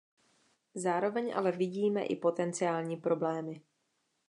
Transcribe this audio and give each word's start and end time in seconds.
Zároveň 0.75 1.33
ale 1.35 1.51
vidíme 1.51 2.03
i 2.05 2.15
potenciální 2.15 2.97
problémy. 2.97 3.61